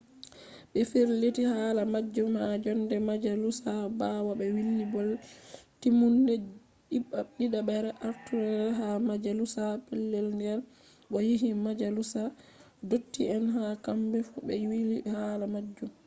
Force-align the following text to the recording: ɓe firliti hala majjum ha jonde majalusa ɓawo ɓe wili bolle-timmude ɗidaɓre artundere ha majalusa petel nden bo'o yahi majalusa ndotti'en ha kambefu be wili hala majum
ɓe 0.71 0.79
firliti 0.91 1.41
hala 1.53 1.81
majjum 1.93 2.31
ha 2.41 2.47
jonde 2.63 2.95
majalusa 3.07 3.71
ɓawo 3.99 4.31
ɓe 4.39 4.45
wili 4.55 4.83
bolle-timmude 4.93 6.33
ɗidaɓre 7.37 7.89
artundere 8.07 8.65
ha 8.79 8.87
majalusa 9.07 9.63
petel 9.87 10.25
nden 10.37 10.59
bo'o 11.11 11.21
yahi 11.29 11.49
majalusa 11.65 12.21
ndotti'en 12.83 13.43
ha 13.55 13.63
kambefu 13.85 14.35
be 14.47 14.53
wili 14.71 14.97
hala 15.15 15.45
majum 15.53 15.91